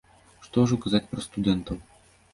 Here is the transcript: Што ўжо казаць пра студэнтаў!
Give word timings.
Што 0.45 0.63
ўжо 0.63 0.79
казаць 0.85 1.05
пра 1.13 1.27
студэнтаў! 1.27 1.77